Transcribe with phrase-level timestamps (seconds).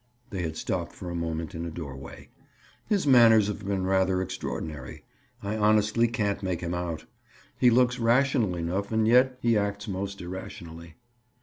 [0.31, 2.29] They had stopped for a moment in a doorway.
[2.87, 5.03] "His manners have been rather extraordinary.
[5.43, 7.05] I honestly can't make him out.
[7.59, 10.95] He looks rational enough and yet he acts most irrationally."